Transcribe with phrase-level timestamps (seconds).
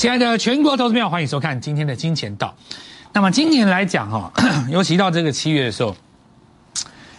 [0.00, 2.54] 亲爱的全国投资票，欢迎收看今天的金钱道。
[3.12, 4.32] 那么今年来讲哈，
[4.72, 5.94] 尤其到这个七月的时候，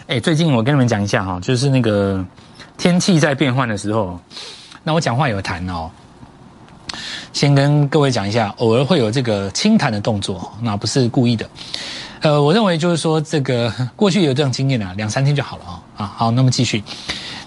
[0.08, 2.26] 哎，最近我跟你们讲一下哈，就是那个
[2.80, 4.20] 天气在变换的时候，
[4.84, 5.92] 那我讲话有痰哦。
[7.34, 11.48] 先跟各位讲一下，偶尔会有这个清痰的动作，那不是故意的。
[12.22, 15.84] 呃，我认为就是说，这个 过去有这种经验啊，两三天就好了啊。
[15.98, 16.84] 啊，好，那么继续。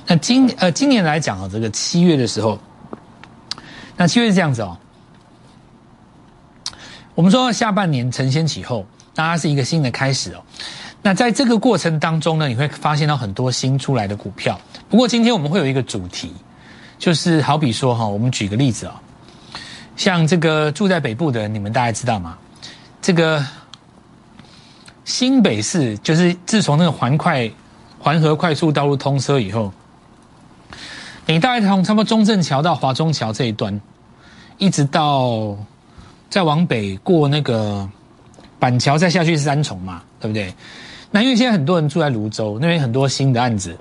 [0.06, 2.56] 那今呃今年来讲啊，这个七月的时候，
[3.96, 4.78] 那七月是这样子哦。
[7.14, 10.42] 我们说下半年承先启后，大家是一个新的开始哦。
[11.00, 14.60] 那在这个过程当中呢，你会发现到很多新出来的股票。
[14.88, 16.32] 不过今天我们会有一个主题，
[16.98, 19.00] 就是好比说哈，我们举个例子啊，
[19.96, 22.36] 像这个住在北部的你们大家知道吗？
[23.00, 23.46] 这个
[25.04, 27.48] 新北市就是自从那个环快
[28.00, 29.72] 环河快速道路通车以后，
[31.26, 33.80] 你大概从差不多中正桥到华中桥这一段，
[34.58, 35.56] 一直到。
[36.30, 37.88] 再往北过那个
[38.58, 40.52] 板桥，再下去是三重嘛，对不对？
[41.10, 43.78] 那因为现在很多人住在泸州那边，很多新的案子，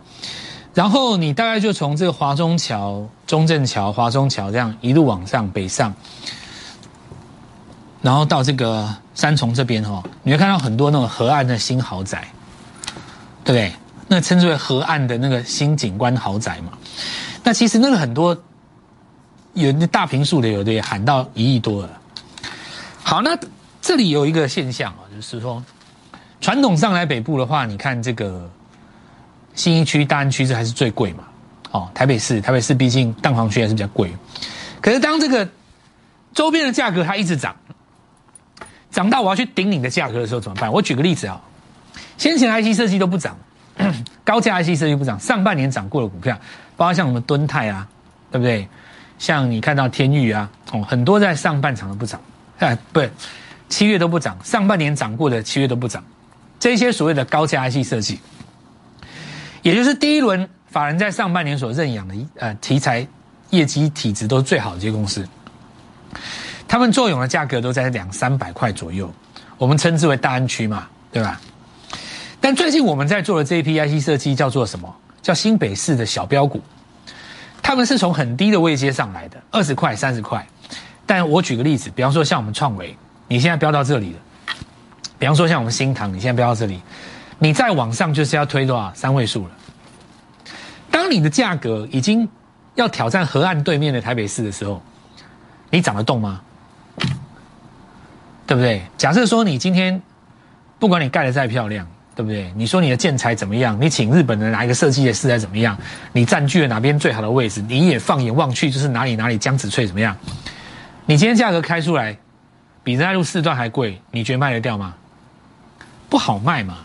[0.74, 5.92] 然后你大概就从这个华中桥、中正桥、华中桥这样一路往上北上，
[8.02, 12.28] 然后到这个三重这边哈，你会看到很多那种河岸的新豪宅，
[13.44, 13.74] 对不对？
[14.08, 16.78] 那称之为河岸的那个新景观豪宅嘛。
[17.44, 18.38] 那其实那个很多
[19.54, 21.90] 有那大平数的，有的也喊到一亿多了。
[23.04, 23.38] 好，那
[23.82, 25.64] 这里有一个现象啊，就是说，
[26.40, 28.50] 传统上来北部的话，你看这个
[29.54, 31.24] 新一区、大安区这还是最贵嘛。
[31.72, 34.12] 哦，台北市，台北市毕竟蛋黄区还是比较贵。
[34.82, 35.48] 可是当这个
[36.34, 37.56] 周边的价格它一直涨，
[38.90, 40.72] 涨到我要去顶你的价格的时候怎么办？
[40.72, 41.42] 我举个例子啊，
[42.18, 43.38] 先前 IC 设计都不涨，
[44.24, 46.40] 高价 IC 设计不涨，上半年涨过的股票，
[46.78, 47.88] 包括像什么敦泰啊，
[48.32, 48.68] 对不对？
[49.20, 52.20] 像你看到天域啊，哦，很多在上半场都不涨。
[52.60, 53.02] 哎，不，
[53.70, 56.04] 七月都不涨，上半年涨过的七月都不涨，
[56.60, 58.20] 这些所谓的高价 IC 设计，
[59.62, 63.06] 也就是第一轮法人在上半年所认养的呃题材
[63.50, 65.28] 业绩体质都是最好的这些公司，
[66.68, 69.12] 他们作用的价格都在两三百块左右，
[69.58, 71.40] 我们称之为大安区嘛，对吧？
[72.40, 74.94] 但最近我们在做的这一批 IC 设计叫做什么？
[75.22, 76.62] 叫新北市的小标股，
[77.62, 80.46] 他们是从很低的位阶上来的，二十块、三十块。
[81.16, 82.98] 但我举个例子，比方说像我们创维，
[83.28, 84.20] 你现在飙到这里了；
[85.20, 86.82] 比方说像我们新塘，你现在飙到这里，
[87.38, 89.52] 你再往上就是要推多少三位数了。
[90.90, 92.28] 当你的价格已经
[92.74, 94.82] 要挑战河岸对面的台北市的时候，
[95.70, 96.42] 你涨得动吗？
[98.48, 98.82] 对不对？
[98.98, 100.02] 假设说你今天
[100.80, 102.52] 不管你盖的再漂亮，对不对？
[102.56, 103.78] 你说你的建材怎么样？
[103.80, 105.78] 你请日本的哪一个设计的师来怎么样？
[106.12, 107.62] 你占据了哪边最好的位置？
[107.62, 110.18] 你也放眼望去就是哪里哪里江子翠怎么样？
[111.06, 112.18] 你今天价格开出来，
[112.84, 114.96] 比在路四段还贵，你觉得卖得掉吗？
[116.10, 116.78] 不好卖嘛，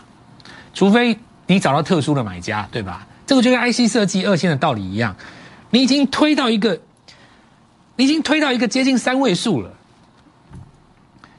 [0.73, 3.07] 除非你找到特殊的买家，对吧？
[3.25, 5.15] 这个就跟 IC 设计二线的道理一样，
[5.69, 6.79] 你已经推到一个，
[7.95, 9.71] 你已经推到一个接近三位数了。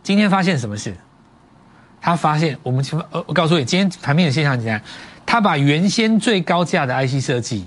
[0.03, 0.97] 今天发现什么事？
[2.01, 4.81] 他发现我们呃，我告诉你，今天盘面的现象怎样？
[5.27, 7.67] 他把原先最高价的 IC 设计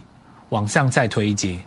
[0.50, 1.60] 往上再推一阶。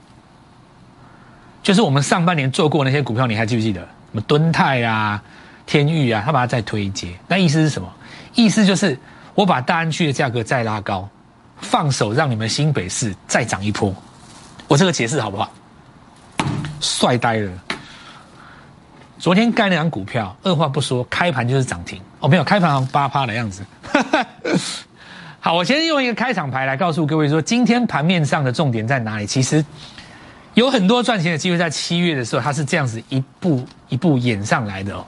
[1.66, 3.80] 就是我们上半年做过那些股票，你还记不记得？
[3.80, 5.20] 什么敦泰啊、
[5.66, 7.92] 天域啊，他把它再推一阶，那意思是什么？
[8.36, 8.96] 意思就是
[9.34, 11.08] 我把大安区的价格再拉高，
[11.56, 13.92] 放手让你们新北市再涨一波。
[14.68, 15.50] 我这个解释好不好？
[16.80, 17.50] 帅呆了！
[19.18, 22.00] 昨天干那张股票，二话不说，开盘就是涨停。
[22.20, 23.66] 哦，没有，开盘八趴的样子。
[25.40, 29.26] 好，我先用一个开场牌来告诉各位说，今天盘面上的重点在哪里？
[29.26, 29.64] 其实。
[30.56, 35.04] 有很多赚钱的机会，在七月的时候，它是这样子一步一步演上来的哦。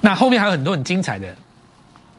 [0.00, 1.34] 那后面还有很多很精彩的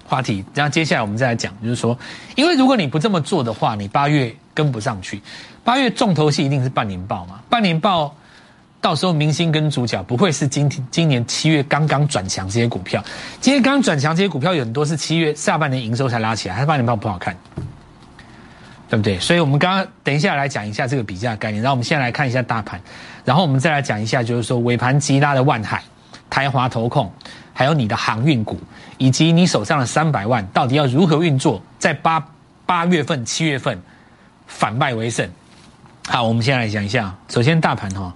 [0.06, 1.98] 话题，然后接下来我们再来讲，就是说，
[2.36, 5.22] 因为如果你不这么做的话，你八月跟不上去。
[5.64, 8.14] 八月重头戏一定是半年报嘛，半年报
[8.82, 13.02] 到时候明星跟主角不会是今天今年七月刚刚转强这些股票，
[13.40, 17.34] 今天刚转强这些股票有很多是七月下半年营收才拉起来，它半年报不好看。
[18.88, 19.20] 对不对？
[19.20, 21.62] 所以，我们刚刚等一下来讲一下这个比价概念。
[21.62, 22.80] 然后，我们先来看一下大盘，
[23.24, 25.84] 然后我们再来讲一下，就是说尾盘急拉的万海、
[26.30, 27.12] 台华投控，
[27.54, 28.60] 还有你的航运股，
[28.98, 32.24] 以及你手上的三百万，到底要如何运作，在八
[32.66, 33.82] 八月份、七月份
[34.46, 35.28] 反败为胜。
[36.08, 37.16] 好，我们先来讲一下。
[37.28, 38.14] 首先，大盘哈，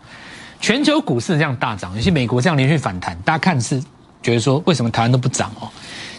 [0.62, 3.82] 全球股市这样大涨，尤其美国这样连续反弹，大家看是
[4.22, 5.68] 觉得说，为什么台湾都不涨哦？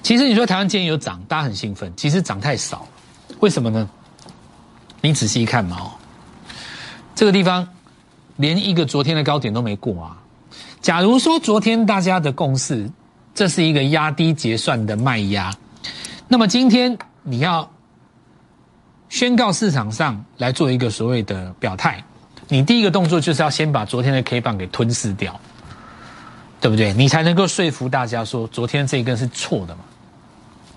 [0.02, 2.84] 其实你说台湾今天有涨，大家很兴奋，其实涨太少，
[3.38, 3.88] 为什么呢？
[5.00, 5.90] 你仔细看嘛，哦，
[7.14, 7.66] 这个地方
[8.36, 10.16] 连一个昨天的高点都没过啊！
[10.80, 12.90] 假如说昨天大家的共识，
[13.34, 15.54] 这是一个压低结算的卖压，
[16.28, 17.70] 那么今天你要
[19.08, 22.02] 宣告市场上来做一个所谓的表态，
[22.48, 25.38] 你第一个动作就是要先把昨天的 K 棒给吞噬掉，
[26.60, 26.92] 对不对？
[26.94, 29.82] 你才能够说服大家说昨天这一根是错的嘛。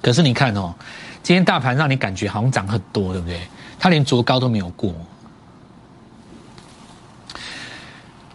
[0.01, 0.73] 可是你看哦，
[1.21, 3.39] 今天大盘让你感觉好像涨很多，对不对？
[3.83, 4.95] 他连昨高都没有过。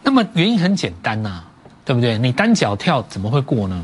[0.02, 1.42] 那么原因很简单呐，
[1.86, 2.18] 对不对？
[2.18, 3.82] 你单脚跳怎么会过呢？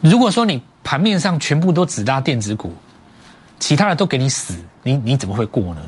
[0.00, 2.72] 如果说你盘面上全部都只拉电子股，
[3.60, 5.82] 其他的都给你死，你你怎么会过呢？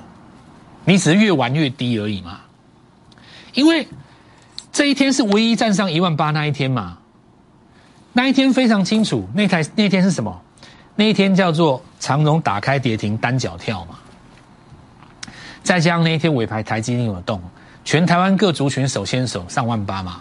[0.85, 2.41] 你只是越玩越低而已嘛。
[3.55, 3.89] 因为
[4.75, 6.99] 这一天是唯一站上一万八那一天嘛，
[8.13, 10.43] 那一天非常清楚，那台那天是什么？
[10.97, 13.97] 那一天叫做长荣打开跌停单脚跳嘛。
[15.63, 17.41] 再加上那一天尾牌台积电有动。
[17.85, 20.21] 全台湾各族群手牵手上万八嘛？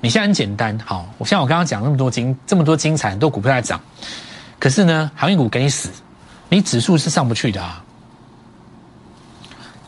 [0.00, 3.78] 你现在很简单，好，我像我刚刚讲那么多精这么多精彩，很多股票在涨，
[4.58, 5.90] 可是呢，航运股给你死，
[6.48, 7.84] 你指数是上不去的啊。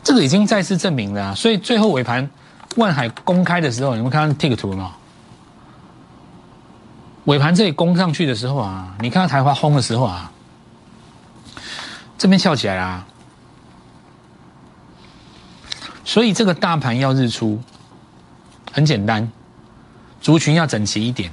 [0.03, 2.29] 这个已经再次证明了，所以最后尾盘
[2.75, 4.93] 万海公开的时候，你们看到这个图吗？
[7.25, 10.31] 尾盘这里攻上去的时候啊，你看到台华轰的时候啊，
[12.17, 13.05] 这边翘起来啦。
[16.03, 17.59] 所以这个大盘要日出，
[18.71, 19.29] 很简单，
[20.21, 21.31] 族群要整齐一点，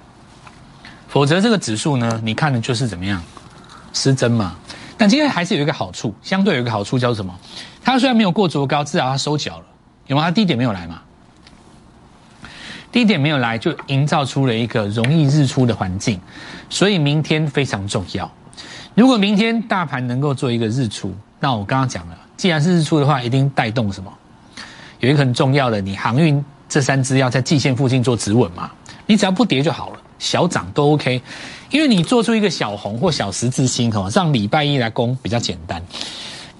[1.08, 3.22] 否则这个指数呢，你看的就是怎么样
[3.92, 4.56] 失真嘛。
[4.96, 7.38] 但今天还是有一个好处，相对有一个好处叫什么？
[7.84, 9.64] 它虽然没有过足高，至少它收脚了，
[10.06, 10.22] 有吗？
[10.22, 11.02] 它低点没有来嘛？
[12.92, 16.20] 低点没有来，就营造出了一个容易日出的环境。
[16.68, 18.30] 所以明天非常重要。
[18.94, 24.12] 如果明天大盘能够做一个日出，那我刚刚讲了，既然是日出的话，一定带动什么？
[25.00, 28.70] 有一个很重要的，你航运这三只要在季线附近做止稳嘛，
[29.06, 31.20] 你只要不跌就好了，小涨都 OK，
[31.70, 35.82] 因为你做出一个小红或小十字星哈，让礼拜一来攻比较简单。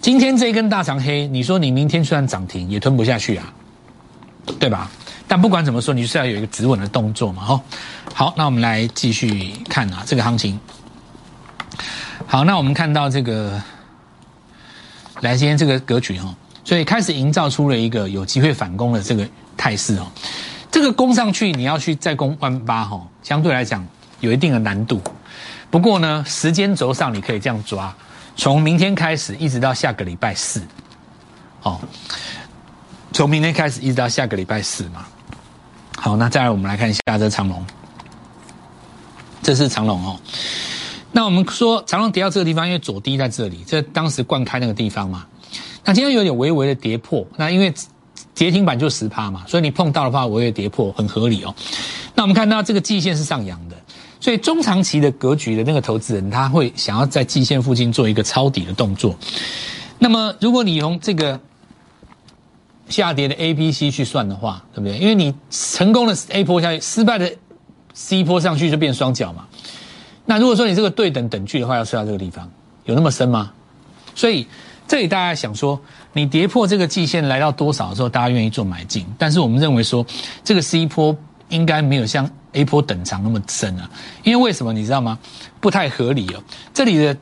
[0.00, 3.52] 今天这一根大长黑，你说你明天虽然涨停也吞不下去啊，
[4.58, 4.90] 对吧？
[5.26, 7.60] 但不管怎么说，你是要有一个止稳的动作嘛，哈。
[8.14, 10.58] 好，那我们来继续看啊，这个行情。
[12.26, 13.62] 好，那我们看到这个，
[15.20, 16.34] 来今天这个格局哈。
[16.64, 19.26] 所以开始营造出了一个有机会反攻的这个
[19.56, 20.06] 态势哦，
[20.70, 23.84] 这个攻上去你要去再攻万八哈，相对来讲
[24.20, 25.02] 有一定的难度。
[25.70, 27.92] 不过呢，时间轴上你可以这样抓，
[28.36, 30.62] 从明天开始一直到下个礼拜四，
[31.62, 31.80] 哦，
[33.12, 35.06] 从明天开始一直到下个礼拜四嘛。
[35.96, 37.64] 好，那再来我们来看一下这长龙，
[39.42, 40.18] 这是长龙哦。
[41.12, 45.26] 那我们说长龙跌到这个地方，因为左低在这里，这当时灌开那个地方嘛。
[45.84, 47.72] 那今天有点微微的跌破，那因为
[48.34, 51.54] 跌停板就十趴嘛，所以你碰到的话，微微跌破很合理哦。
[52.14, 53.76] 那我们看到这个季线是上扬的，
[54.20, 59.14] 所以中长期的格局的那个投资人，他会想要在季线附近做一个抄底的动作。
[59.98, 61.38] 那么如果你用这个
[62.92, 64.98] 下跌的 A、B、C 去算的话，对不对？
[64.98, 67.32] 因为你成功的 A 波下去，失败的
[67.94, 69.48] C 波上去就变双脚嘛。
[70.26, 72.48] 那如果说你这个对等等距的话，要算到这个地方，
[72.84, 73.50] 有那么深吗？
[74.14, 74.46] 所以。
[74.88, 75.80] 这里大家想说，
[76.12, 79.06] 你跌破这个季线来到多少的时候，大家愿意做买进？
[79.16, 80.04] 但是我们认为说，
[80.44, 81.16] 这个 C 波
[81.48, 83.88] 应该没有像 A 波等长那么深啊。
[84.22, 85.18] 因为为什么你知道吗？
[85.60, 86.42] 不太合理哦。
[86.74, 87.16] 这里的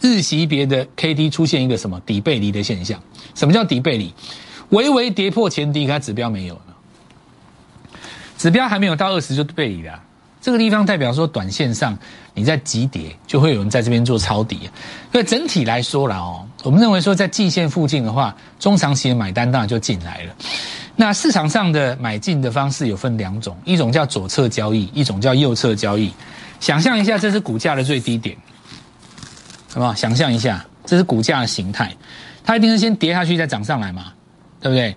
[0.00, 2.98] 日级别的 K D 出现一个什么底背离的现象？
[3.34, 4.14] 什么叫底背离？
[4.70, 7.98] 微微跌破前低，它指标没有了，
[8.36, 10.00] 指标还没有到二十就背离了。
[10.40, 11.96] 这个地方代表说，短线上
[12.34, 14.68] 你在急跌，就会有人在这边做抄底。
[15.10, 20.34] 所以整体来说了哦，我们认为说在季线附近的话，中长期的买单当然就进来了。
[20.96, 26.12] 那市场上的买进的方式有分两种，一种叫左侧交易，一种叫右侧交易。
[26.60, 28.36] 想象一下，这是股价的最低点，
[29.72, 29.94] 好不好？
[29.94, 31.90] 想象一下，这是股价的形态，
[32.44, 34.12] 它一定是先跌下去再涨上来嘛，
[34.64, 34.96] 对不对？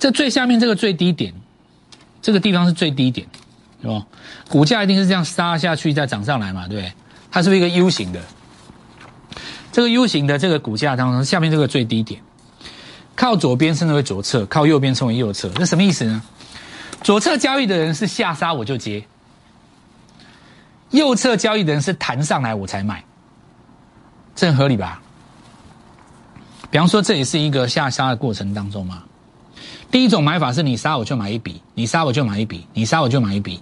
[0.00, 1.32] 这最下面这个最低点，
[2.20, 3.24] 这个地方是最低点。
[3.82, 4.06] 是吧？
[4.46, 6.92] 股价一定是这样杀下去再涨上来嘛，对不对？
[7.30, 8.20] 它是不是一个 U 型的？
[9.72, 12.20] 这个 U 型的这个股价当中，下面这个最低点，
[13.16, 15.50] 靠左边称为左侧，靠右边称为右侧。
[15.54, 16.22] 那什么意思呢？
[17.02, 19.02] 左侧交易的人是下杀我就接，
[20.90, 23.02] 右侧交易的人是弹上来我才买，
[24.34, 25.00] 这很合理吧？
[26.70, 29.02] 比方说，这也是一个下杀的过程当中嘛。
[29.90, 33.60] 第一种买法是你杀我就买一笔，你杀我就买一笔，你杀我就买一笔。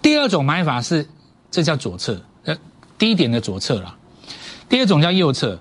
[0.00, 1.06] 第二种买法是，
[1.50, 2.56] 这叫左侧，呃，
[2.96, 3.94] 低点的左侧啦。
[4.66, 5.60] 第二种叫右侧，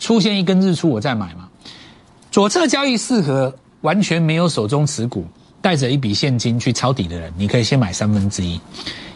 [0.00, 1.48] 出现一根日出我再买嘛。
[2.32, 5.24] 左侧交易适合完全没有手中持股，
[5.62, 8.60] 带着一笔现金去抄底的人，你可以先买三分之一。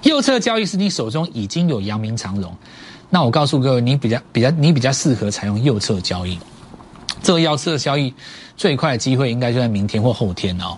[0.03, 2.57] 右侧交易是你手中已经有阳明长荣，
[3.09, 6.39] 那我告诉各位，你比较比较你比较适合采用右侧交易。
[7.23, 8.13] 这个右侧交易
[8.57, 10.77] 最快的机会应该就在明天或后天哦。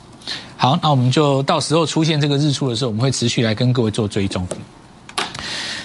[0.56, 4.46] 好，那我们就到时候出现这个日出的时候，我们会持续来跟各位做追踪。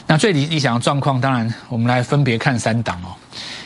[0.06, 3.16] 那最理理想的状况，当然我们来分别看三档哦。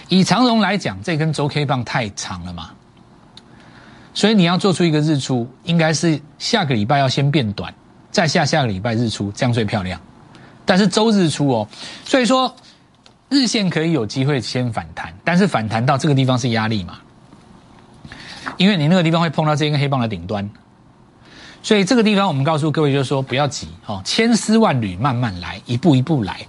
[0.07, 2.71] 以长荣来讲，这根周 K 棒太长了嘛，
[4.13, 7.74] 所以你要做出一个日出，应该是下个礼拜要先变短，
[8.10, 10.00] 再下下个礼拜日出，这样最漂亮。
[10.65, 11.67] 但是周日出哦，
[12.05, 12.55] 所以说
[13.31, 17.00] 日线可以有机会先反弹，但是反弹到这个地方是压力嘛，
[18.57, 20.47] 因为你那个地方会碰到这根黑棒的顶端。
[21.63, 26.41] 所以这个地方，我们告诉各位，就是说不要急哦，千丝万缕，慢慢来，一步一步来。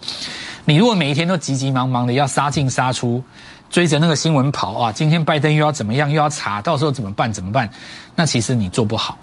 [0.64, 3.22] 你如果每一天都急急忙忙的要杀进杀出，
[3.70, 7.32] 追着那个新闻跑啊，今天拜登又要怎么样，又要查，到时候怎么办？
[7.32, 7.70] 怎么办？
[8.16, 9.16] 那其实你做不好。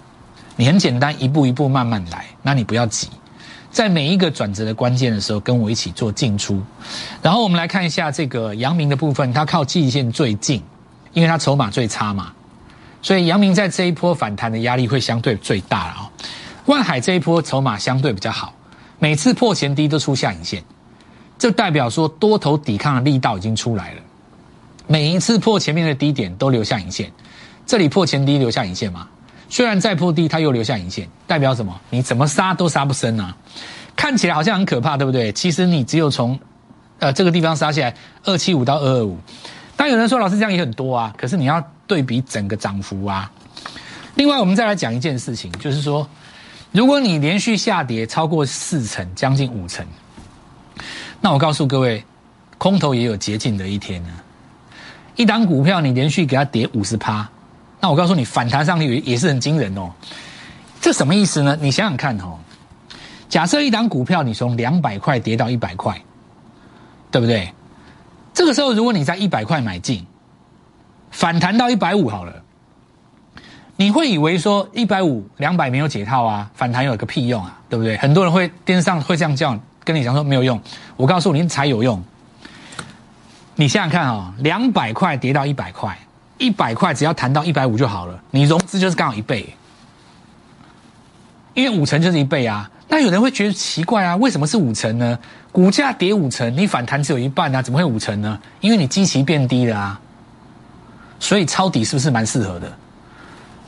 [0.56, 2.24] 你很简单，一步一步慢慢来。
[2.40, 3.08] 那你不要急，
[3.70, 6.60] 在每一个转折的关键的时候，跟我一起做进出。
[7.22, 10.60] 然后我们来看一下这个阳明的部分，它靠季线最近，
[11.12, 12.32] 因为它筹码最差嘛。
[13.00, 16.10] 所以阳明在这一波反弹的压力会相对最大了啊。
[16.66, 18.52] 万海这一波筹码相对比较好，
[18.98, 20.62] 每次破前低都出下影线，
[21.38, 24.02] 这代表说多头抵抗的力道已经出来了。
[24.86, 27.10] 每一次破前面的低点都留下影线，
[27.64, 29.08] 这里破前低留下影线吗？
[29.50, 31.78] 虽然再破低它又留下影线，代表什么？
[31.90, 33.36] 你怎么杀都杀不深啊！
[33.96, 35.30] 看起来好像很可怕，对不对？
[35.32, 36.38] 其实你只有从
[37.00, 39.18] 呃这个地方杀下来二七五到二二五。
[39.76, 43.30] 当有人说老师这样也很多啊，可是你要对比整个涨幅啊。
[44.14, 46.08] 另外，我们再来讲一件事情，就是说，
[46.70, 49.84] 如果你连续下跌超过四成，将近五成，
[51.20, 52.04] 那我告诉各位，
[52.56, 54.10] 空头也有捷径的一天呢。
[55.16, 57.28] 一档股票你连续给它跌五十趴，
[57.80, 59.90] 那我告诉你，反弹上去也是很惊人哦。
[60.80, 61.56] 这什么意思呢？
[61.60, 62.38] 你想想看哦，
[63.28, 66.00] 假设一档股票你从两百块跌到一百块，
[67.10, 67.52] 对不对？
[68.32, 70.06] 这个时候，如果你在一百块买进，
[71.10, 72.32] 反弹到一百五好了，
[73.76, 77.96] 你会以为说一百五两百没有解套啊，反弹有个屁用啊，对不对？
[77.96, 80.60] 很多人会电视上会这样叫，跟你讲说没有用。
[80.96, 82.02] 我告诉你才有用。
[83.56, 85.98] 你想想看啊，两百块跌到一百块，
[86.40, 89.54] 一百块只要谈到一百五就好了，你融资就是刚好一倍，
[91.52, 92.68] 因为五成就是一倍啊。
[92.88, 95.18] 那有人会觉得奇怪啊，为什么是五成呢？
[95.52, 98.40] 股价跌五成，你反弹只有一半啊，怎么会五成呢？
[98.60, 100.00] 因为你基期变低了啊，
[101.20, 102.72] 所以抄底是不是蛮适合的？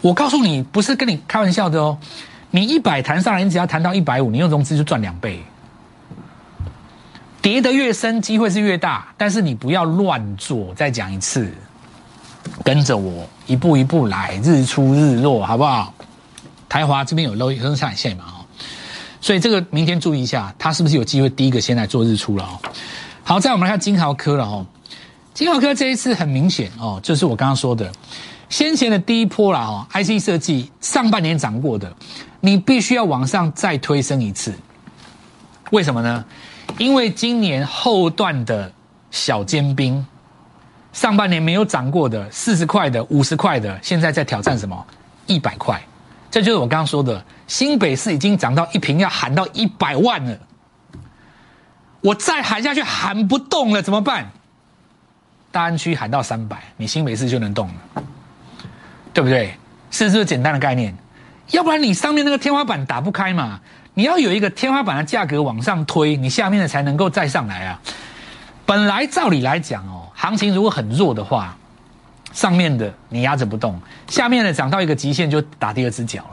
[0.00, 1.96] 我告诉你，不是跟你开玩笑的哦。
[2.50, 5.40] 你一百弹上来，你只要弹到一百五，你用融资就赚两倍。
[7.42, 10.74] 跌得越深，机会是越大，但是你不要乱做。
[10.74, 11.52] 再讲一次，
[12.64, 15.92] 跟着我一步一步来，日出日落，好不好？
[16.68, 18.24] 台华这边有漏升下影线嘛？
[19.20, 22.58] 所以这个明天注意一下，它是不是有机会第一个先来做日出了哦？
[23.24, 24.66] 好，再我们来看金豪科了哦。
[25.34, 27.90] 金豪科这一次很明显哦，就是我刚刚说的，
[28.48, 31.94] 先前的第一波了哦，IC 设计上半年涨过的，
[32.40, 34.54] 你必须要往上再推升一次。
[35.70, 36.24] 为什么呢？
[36.78, 38.72] 因为今年后段的
[39.10, 40.04] 小尖兵，
[40.92, 44.86] 上半年没有涨过的四十块的、五十块的，现在在挑战什么？
[45.26, 45.80] 一百块。
[46.30, 50.38] 这就是我刚刚说的，新北市已经涨到一瓶要喊到一百万了，
[52.00, 54.30] 我再喊下去喊不动了怎么办？
[55.50, 58.02] 大安区喊到三百，你新北市就能动了，
[59.12, 59.54] 对不对？
[59.90, 60.94] 是不是简单的概念？
[61.50, 63.60] 要不然你上面那个天花板打不开嘛，
[63.92, 67.78] 你要有一个天花板的价格往上推，你下面的才能够再上来啊。
[68.64, 71.56] 本来照理来讲哦，行情如果很弱的话。
[72.32, 76.30] 上面的你压着不动，下面的涨到一个极限就打第二只脚了。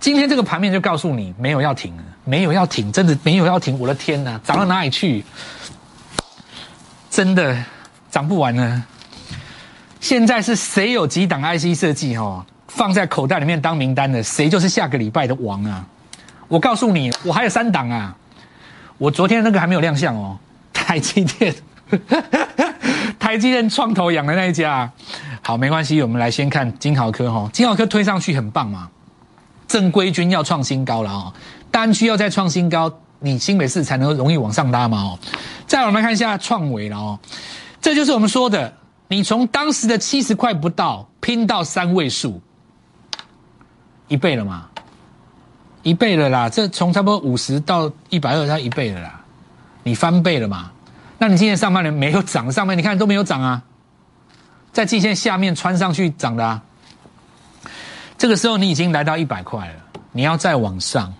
[0.00, 3.78] 今天这个盘面就告诉你没有要停了，没有要停，真的没有要停。
[3.78, 5.22] 我的天哪，涨到哪里去？
[7.10, 7.54] 真的
[8.10, 8.82] 涨不完呢。
[10.00, 15.84] 现在是谁有几档 IC 设计哈，放在口袋里面当名单的，谁就是下个礼拜的王啊！
[16.48, 18.16] 我告诉你，我还有三档啊，
[18.96, 20.38] 我昨天那个还没有亮相哦，
[20.72, 21.54] 台积电。
[23.32, 24.92] 台积电创投养的那一家，
[25.40, 28.90] 好，没关系，我们来先看金豪科哈，金豪科推上去很棒嘛，
[29.66, 31.32] 正规军要创新高了哦，
[31.70, 35.18] 单区要再创新高，你新北市才能容易往上拉嘛哦。
[35.66, 37.18] 再我们来看一下创维了哦，
[37.80, 38.74] 这就是我们说的，
[39.08, 42.38] 你从当时的七十块不到拼到三位数，
[44.08, 44.68] 一倍了嘛，
[45.82, 49.22] 一倍了啦，这从差不多五十到一百二，它一倍了啦，
[49.84, 50.70] 你翻倍了嘛。
[51.22, 53.62] 那你今天上半年没有涨，上面你看都没有涨啊，
[54.72, 56.60] 在季线下面穿上去涨的啊。
[58.18, 59.74] 这个时候你已经来到一百块了，
[60.10, 61.14] 你要再往上，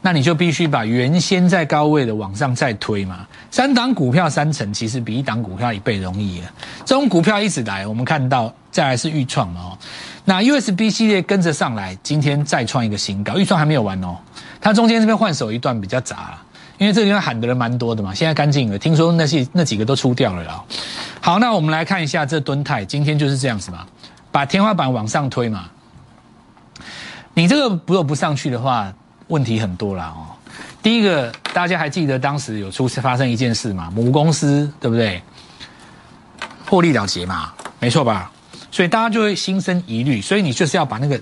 [0.00, 3.24] 那你就必须把原先在高位的往上再推嘛。
[3.48, 6.50] 三档股票三成，其实比一档股票一倍容易啊。
[6.84, 9.78] 这种股票一直来，我们看到再来是预创哦，
[10.24, 14.16] 那 USB 系列跟着上来，今天再创一个新高，预创还没有完哦，
[14.60, 16.36] 它中间这边换手一段比较杂，
[16.80, 20.64] 因为这个地方喊的人蛮多的嘛，现在干净了，听说那些那几个都出掉了啦。
[21.20, 23.86] 好，那我们来看一下这吨泰，今天就是这样子嘛，
[24.32, 25.66] 把天花板往上推嘛。
[27.34, 28.90] 你这个如果不上去的话，
[29.28, 30.32] 问题很多啦哦。
[30.82, 33.92] 第一个，大家还记得当时有出发生一件事嘛？
[33.94, 35.22] 母公司对不对？
[36.64, 38.32] 获利了结嘛，没错吧？
[38.70, 41.20] 所以大家就会心生疑虑，所以你就是要把那个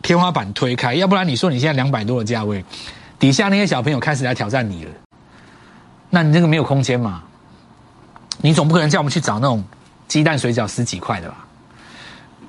[0.00, 2.64] 天花板推开，要不然你说你现在两百多的价位，
[3.20, 4.90] 底下那些小朋友开始来挑战你了，
[6.08, 7.22] 那你这个没有空间嘛？
[8.40, 9.62] 你总不可能叫我们去找那种
[10.08, 11.46] 鸡蛋水饺十几块的吧？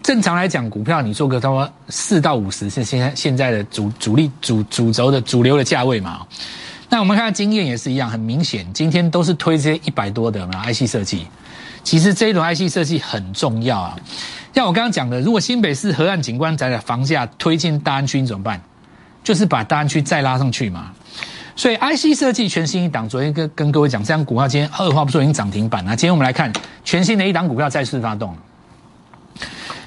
[0.01, 6.25] 正常来讲，股票你做个他妈四到五十是现在现在的主主力主主轴的主流的价位嘛？
[6.89, 11.27] 那我们看经验也是一样，很明显，今天都是推这些一百多的嘛 IC 设计。
[11.83, 13.95] 其实这一轮 IC 设计很重要啊。
[14.53, 18.61] 像我刚刚讲的，如果新北市河岸景观宅的房价推进大安区，怎么办？
[19.23, 20.91] 就是把大安区再拉上去嘛。
[21.55, 25.95] 所以 IC 设计全新一档，昨天跟跟各位讲，这样股票今天二话不说已经涨停板了。
[25.95, 26.51] 今天我们来看
[26.83, 28.35] 全新的一档股票再次发动。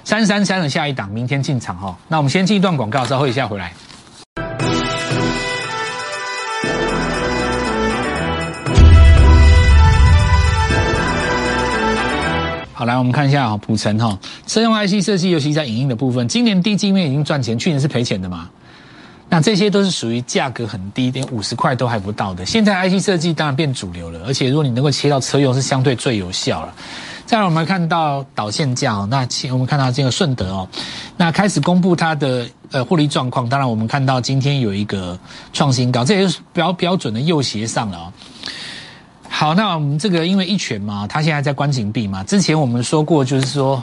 [0.04, 1.96] 三三三的下一档，明天进场哈。
[2.08, 3.72] 那我们先进一段广告，稍后一下回来。
[12.74, 18.50] 好，来我们看一下啊，普成哈，车用 IC 设计，尤其在影音的部分，今年低基面已经赚钱，去年是赔钱的嘛。
[19.34, 22.46] 那这些都是属于价格很低，连五十块都还不到的。
[22.46, 26.72] 现在 IC 设计当然变主流了，而且如果你能够切到车用，是相对最有效了。
[27.26, 30.68] 再来，我们看到导线价哦，那我们看到这个顺德哦，
[31.16, 33.48] 那开始公布它的呃获利状况。
[33.48, 35.18] 当然，我们看到今天有一个
[35.52, 38.12] 创新高，这也是标标准的右斜上了哦。
[39.28, 42.22] 好，那我们这个因为一拳嘛，它现在在关紧闭嘛。
[42.22, 43.82] 之前我们说过，就是说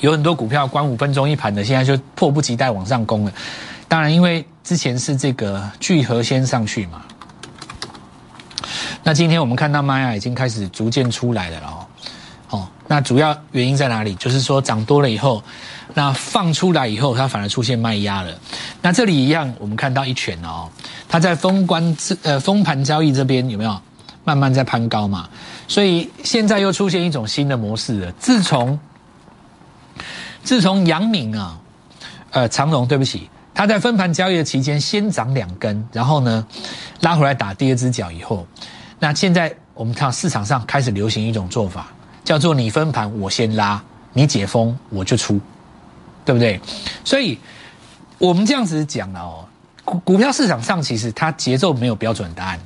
[0.00, 3.32] 有很多股票关五分钟一盘的，现在就迫不及待往上攻了。
[3.88, 7.02] 当然，因为之前是这个聚合先上去嘛。
[9.02, 12.68] 那今天我们看到玛雅已经开始逐渐出来了哦。
[12.90, 14.14] 那主要原因在哪里？
[14.14, 15.42] 就是说涨多了以后，
[15.92, 18.34] 那放出来以后，它反而出现卖压了。
[18.80, 20.66] 那这里一样，我们看到一拳哦，
[21.06, 23.78] 它在封关呃封盘交易这边有没有
[24.24, 25.28] 慢慢在攀高嘛？
[25.66, 28.12] 所以现在又出现一种新的模式了。
[28.12, 28.80] 自从
[30.42, 31.58] 自从阳明啊，
[32.30, 36.46] 呃长荣对不起，它在分盘交易的期间先涨两根，然后呢
[37.00, 38.46] 拉回来打第二只脚以后，
[39.00, 41.88] 那现在我们看市场上开始流行一种做法。
[42.22, 45.40] 叫做你分盘我先拉，你解封我就出，
[46.24, 46.60] 对不对？
[47.02, 47.36] 所以
[48.18, 49.44] 我们这样子讲了哦，
[49.84, 52.60] 股股票市场上其实它节奏没有标准答案，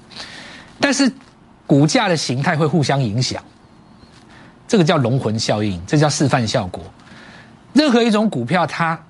[0.78, 1.11] 但是
[1.66, 3.42] 股价的形态会互相影响，
[4.68, 6.85] 这个叫龙魂效应，这叫示范效果。
[7.72, 9.00] 任何一种股票，它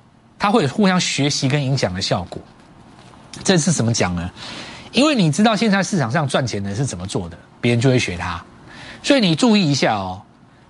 [0.42, 2.42] 它会有互相学习跟影响的效果。
[3.44, 4.28] 这是怎么讲呢？
[4.90, 8.42] 因为你知道现在市场上赚钱的是怎么做的，别人就会学他，
[9.04, 10.20] 所以你注意一下哦。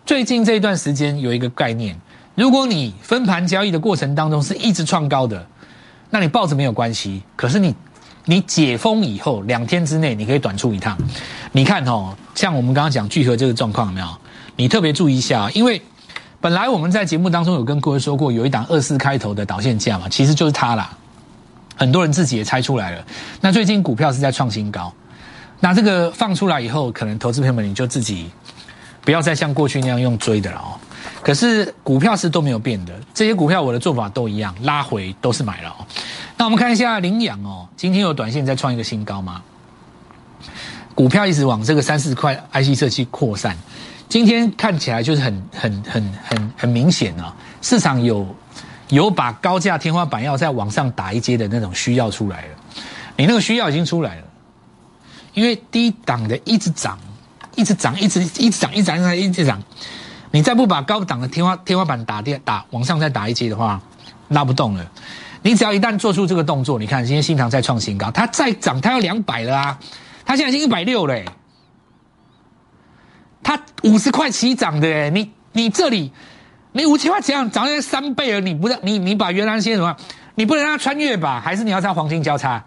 [0.04, 1.98] 最近这一段时间有一个概念，
[2.34, 5.46] 如果你分盘交易的过程当中是一直创高的，
[6.10, 7.22] 那你抱着没有关系。
[7.34, 7.74] 可是你
[8.26, 10.98] 你解封以后两天之内你可以短出一趟。
[11.50, 14.06] 你看哦，像我们刚刚讲聚合这个状况有没有？
[14.54, 15.80] 你特别注意一下，因为
[16.42, 20.92] 本来我们在节目当中有跟各位说过，有一档二四开头的导线价嘛，其实就是它啦。
[21.76, 23.04] 很多人自己也猜出来了。
[23.40, 24.92] 那最近股票是在创新高，
[25.60, 28.28] 那这个放出来以后，可能投资朋友们你就自己。
[29.04, 30.78] 不要再像过去那样用追的了哦。
[31.22, 35.86] 可是股票是都没有变的，这些股票我的做法都一样，拉回都是买了哦。
[36.36, 39.42] 那我们看一下羚羊哦，今天有短线在创一个新高吗？
[40.94, 43.56] 股票一直往这个三四块 IC 设计扩散，
[44.12, 48.26] 今天看起来就是很很很很很明显啊，市场有
[48.90, 52.48] 有把高价天花板要再往上打一阶的那种需要出来了，
[53.16, 54.22] 你那个需要已经出来了，
[55.32, 56.98] 因为低档的一直涨。
[57.56, 59.62] 一直涨，一直一直涨，一直涨，一直涨。
[60.30, 63.80] 你再不把高档的天花天花板打跌打往上再打一阶的话，
[64.28, 64.86] 拉不动了。
[65.40, 69.78] 你只要一旦做出这个动作，你看今天新塘再创新高，它再涨，它要两百了啊！
[70.26, 71.18] 它现在已经一百六了，
[73.42, 76.12] 它五十块起涨的，你你这里
[76.72, 79.96] 你五千块起涨，涨了三倍了，你不让你你把原来些什么，
[80.34, 81.40] 你不能让它穿越吧？
[81.44, 82.62] 还是你要在黄金交叉？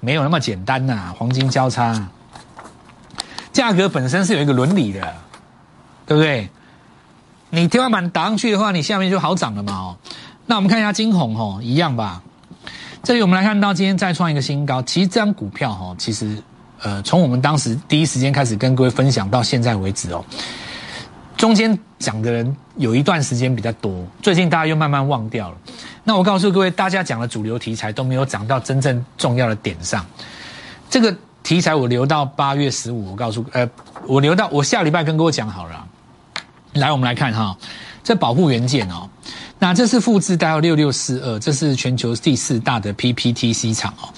[0.00, 2.08] 没有那么简单呐，黄金交叉。
[3.52, 5.14] 价格本身是有一个伦理的，
[6.04, 6.50] 对不对？
[7.48, 9.96] 你天花板打上去的话，你下面就好涨了嘛哦。
[10.44, 12.22] 那我们看一下金红哦，一样吧。
[13.02, 16.42] 这里我们来看到今天再创一个新高，其实这张股票哈，其实
[16.82, 20.24] 呃，从我们当时第一时间开始跟各位分享到现在为止哦，
[21.36, 25.56] 中间讲的人有一段时间比较多，最近大家又慢慢忘掉了。
[26.04, 30.04] 那我告诉各位，大家讲的主流题材都没有涨到真正重要的点上。
[30.88, 33.68] 这个题材我留到八月十五，我告诉呃，
[34.06, 35.86] 我留到我下礼拜跟各位讲好了。
[36.74, 37.56] 来，我们来看哈，
[38.04, 39.08] 这保护元件哦，
[39.58, 44.08] 那这是复制到六六四二，这是全球第四大的 PPTC 厂哦。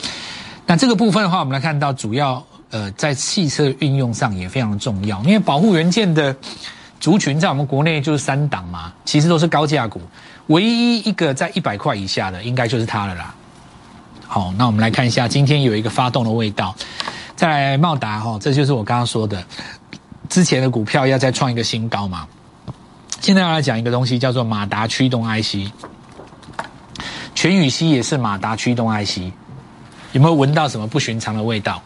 [0.68, 6.37] 那这个部分的话，我们来看到主要呃在汽车运用上也非常重要，因为保护元件的
[7.00, 9.98] 族群在我们国内就是三档嘛，其实都是高价股，
[10.48, 13.35] 唯一一个在一百块以下的，应该就是它了啦。
[14.26, 16.76] 好，那我们来看一下，今天有一个发动的味道，
[17.35, 19.42] 再来茂达哈，这就是我刚刚说的，
[20.28, 22.28] 之前的股票要再创一个新高嘛。
[23.22, 25.72] 现在要来讲一个东西，叫做马达驱动 IC，
[27.35, 29.33] 全宇西也是马达驱动 IC，
[30.18, 31.81] 有没有闻到什么不寻常的味道？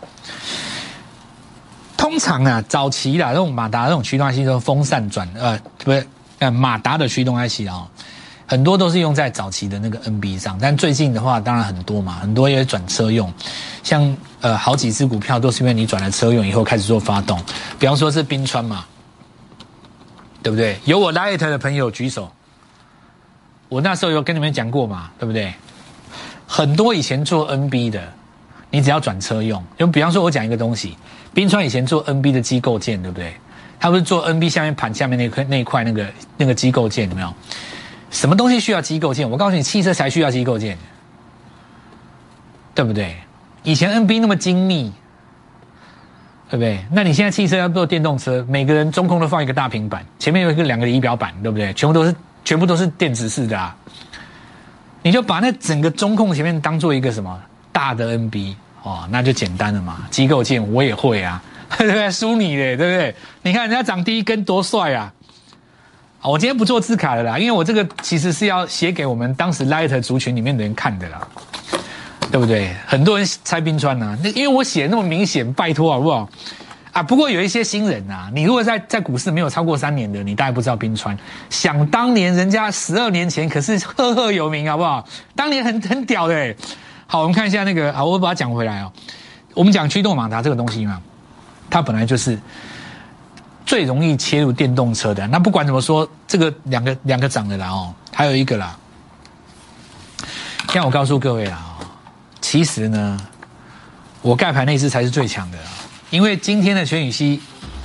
[1.98, 6.06] 通常啊，早期的这种马达这种驱动 IC 都风扇转呃，不是
[6.38, 7.86] 呃马达的驱动 IC 啊，
[8.46, 13.30] 很多都是用在早期的那个 NB 上，但最近的话，当然很多嘛，很多也转车用，
[13.82, 17.38] 像呃好几只股票都是因为你转了车用以后开始做发动，
[17.78, 18.86] 比方说是冰川嘛。
[20.42, 20.76] 对不对？
[20.86, 22.32] 有我 Light 的朋友举手。
[23.68, 25.54] 我那时候有跟你们讲过嘛，对不对？
[26.48, 28.12] 很多以前做 NB 的，
[28.72, 30.96] 你只要转车用，就比方说，我讲一个东西，
[31.32, 33.32] 冰川以前做 NB 的机构件，对不对？
[33.78, 36.06] 他不是做 NB 下面盘下面那块那块那个
[36.36, 37.32] 那个机构件，有没有？
[38.10, 39.30] 什么东西需要机构件？
[39.30, 40.76] 我告诉你，汽车才需要机构件，
[42.74, 43.14] 对不对？
[43.62, 44.92] 以前 NB 那么精密。
[46.50, 46.84] 对不对？
[46.92, 51.72] 那你现在汽车要做电动车，每个人中控都放一个大平板，前面有一个两个仪表板，对不对？
[51.72, 53.74] 全部都是全部都是电子式的啊！
[55.02, 57.40] 你就把那整个中控前面当做一个什么
[57.72, 60.06] 大的 NB 哦，那就简单了嘛。
[60.10, 61.42] 机构件我也会啊，
[61.78, 62.10] 对不对？
[62.10, 63.14] 输你嘞，对不对？
[63.42, 65.12] 你看人家长第一根多帅啊！
[66.22, 71.26] 我今天不做字卡了啦，因为我这个其实是要写给我们当时 Light 族群里面的人看的啦。
[72.30, 72.74] 对不对？
[72.86, 76.26] 很多人猜冰川呐，那因为我写那么明显，拜托好不好？
[76.92, 81.14] 啊，不过有一些新人呐，你如果在在股市没有超过三年的，你大概不知道冰川。
[81.50, 85.06] 想当年人家十二年前可是赫赫有名，好不好？
[85.36, 86.54] 当年很很屌的。
[87.06, 88.92] 好，我们看一下那个，好，我把它讲回来哦。
[89.54, 91.00] 我们讲驱动马达这个东西嘛，
[91.68, 92.38] 它本来就是
[93.66, 95.26] 最容易切入电动车的。
[95.28, 98.76] 那不管怎么说，这个两个两个涨的啦哦，还有一个啦。
[100.68, 101.68] 现在我告诉各位啦。
[102.40, 103.18] 其实呢，
[104.20, 105.58] 我盖牌那支才是最强的，
[106.10, 107.40] 因为今天的全宇熙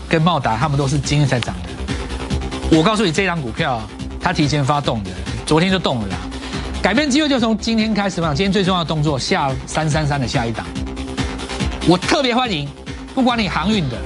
[0.10, 2.78] 跟茂达他们都是今天才涨的。
[2.78, 3.82] 我告诉你，这张股票
[4.22, 5.12] 它提前发动的，
[5.46, 6.18] 昨天就动了啦。
[6.82, 8.34] 改变机会就从今天开始嘛。
[8.34, 10.66] 今天最重要的动作下三三三的下一档，
[11.88, 12.70] 我特别欢迎，
[13.14, 13.98] 不管你航运的，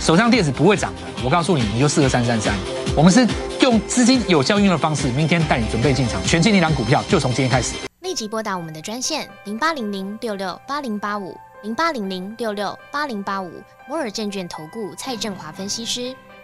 [0.00, 2.54] 手上电子不会涨的，我告诉你，你就适合三三三。
[2.94, 3.26] 我们是
[3.60, 7.74] 用资金有效运用的方式，明天带你准备进场，全新一档股票就从今天开始。
[8.00, 13.50] 立即拨打我们的专线零八零零六六八零八五零八零零六六八零八五
[13.88, 16.14] 摩尔证券投顾蔡振华分析师。